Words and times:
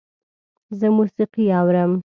زه 0.79 0.87
موسیقي 0.97 1.43
اورم 1.59 1.91